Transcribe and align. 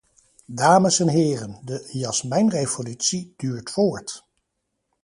Dames 0.45 0.99
en 0.99 1.07
heren, 1.07 1.59
de 1.65 1.89
'jasmijnrevolutie' 1.91 3.33
duurt 3.37 3.71
voort. 3.71 4.27